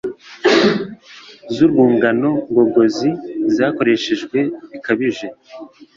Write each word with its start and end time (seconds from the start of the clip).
z’urwungano 1.53 2.29
ngogozi 2.49 3.09
zakoreshejwe 3.55 4.39
bikabije 4.71 5.27